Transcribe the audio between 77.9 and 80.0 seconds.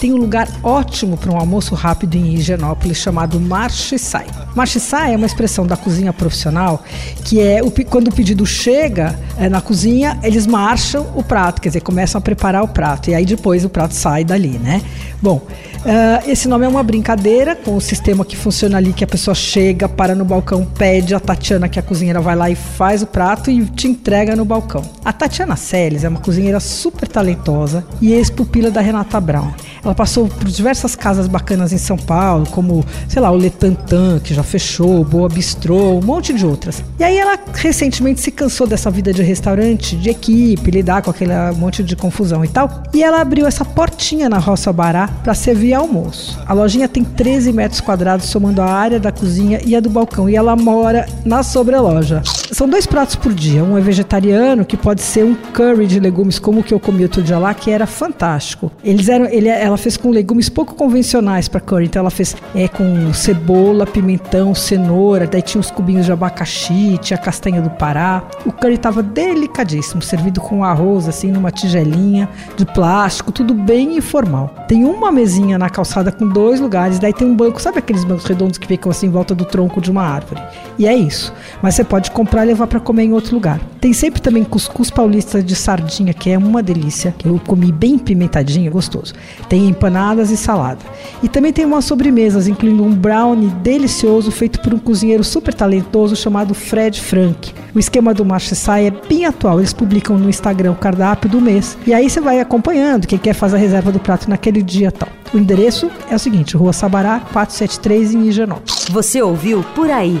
bancos redondos que ficam assim em volta do tronco de